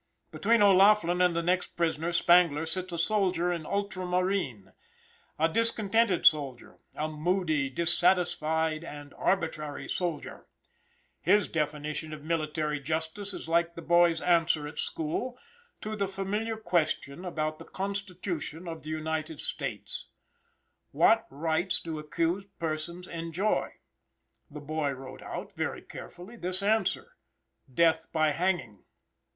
Between 0.31 0.63
O'Laughlin 0.63 1.21
and 1.21 1.35
the 1.35 1.43
next 1.43 1.77
prisoner, 1.77 2.11
Spangler, 2.11 2.65
sits 2.65 2.91
a 2.91 2.97
soldier 2.97 3.51
in 3.53 3.67
ultramarine 3.67 4.73
a 5.37 5.47
discontented 5.47 6.25
soldier, 6.25 6.79
a 6.95 7.07
moody, 7.07 7.69
dissatisfied, 7.69 8.83
and 8.83 9.13
arbitrary 9.13 9.87
soldier. 9.87 10.47
His 11.21 11.47
definition 11.49 12.13
of 12.13 12.23
military 12.23 12.79
justice 12.79 13.31
is 13.31 13.47
like 13.47 13.75
the 13.75 13.83
boy's 13.83 14.23
answer 14.23 14.67
at 14.67 14.79
school 14.79 15.37
to 15.81 15.95
the 15.95 16.07
familiar 16.07 16.57
question 16.57 17.23
upon 17.23 17.57
the 17.59 17.65
Constitution 17.65 18.67
of 18.67 18.81
the 18.81 18.89
United 18.89 19.39
States: 19.39 20.07
"What 20.89 21.27
rights 21.29 21.79
do 21.79 21.99
accused 21.99 22.47
persons 22.57 23.07
enjoy?" 23.07 23.75
The 24.49 24.61
boy 24.61 24.93
wrote 24.93 25.21
out, 25.21 25.51
very 25.51 25.83
carefully, 25.83 26.37
this 26.37 26.63
answer: 26.63 27.17
"Death 27.71 28.07
by 28.11 28.31
hanging." 28.31 28.83